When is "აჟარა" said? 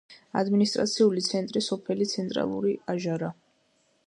2.97-3.35